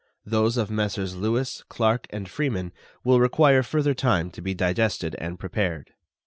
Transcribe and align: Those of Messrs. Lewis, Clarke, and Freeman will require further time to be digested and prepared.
Those 0.25 0.57
of 0.57 0.71
Messrs. 0.71 1.15
Lewis, 1.15 1.63
Clarke, 1.69 2.07
and 2.09 2.27
Freeman 2.27 2.71
will 3.03 3.19
require 3.19 3.61
further 3.61 3.93
time 3.93 4.31
to 4.31 4.41
be 4.41 4.55
digested 4.55 5.13
and 5.19 5.37
prepared. 5.39 5.93